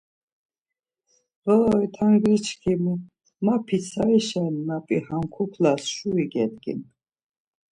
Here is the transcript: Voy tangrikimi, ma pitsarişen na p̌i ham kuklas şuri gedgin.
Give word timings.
Voy 1.43 1.83
tangrikimi, 1.95 2.93
ma 3.45 3.55
pitsarişen 3.65 4.55
na 4.67 4.77
p̌i 4.85 4.97
ham 5.07 5.23
kuklas 5.33 5.83
şuri 5.95 6.25
gedgin. 6.33 6.81